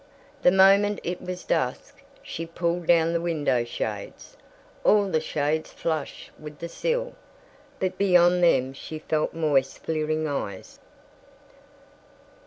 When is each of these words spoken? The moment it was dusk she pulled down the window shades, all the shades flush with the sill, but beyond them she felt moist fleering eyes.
The 0.41 0.49
moment 0.51 0.99
it 1.03 1.21
was 1.21 1.43
dusk 1.43 2.01
she 2.23 2.47
pulled 2.47 2.87
down 2.87 3.13
the 3.13 3.21
window 3.21 3.63
shades, 3.63 4.35
all 4.83 5.05
the 5.07 5.19
shades 5.21 5.71
flush 5.71 6.31
with 6.39 6.57
the 6.57 6.69
sill, 6.69 7.13
but 7.79 7.99
beyond 7.99 8.41
them 8.43 8.73
she 8.73 8.97
felt 8.97 9.35
moist 9.35 9.83
fleering 9.83 10.27
eyes. 10.27 10.79